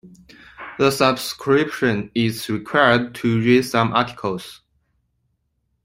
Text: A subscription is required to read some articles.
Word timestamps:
A 0.79 0.91
subscription 0.91 2.09
is 2.15 2.49
required 2.49 3.13
to 3.13 3.37
read 3.39 3.61
some 3.61 3.93
articles. 3.93 4.61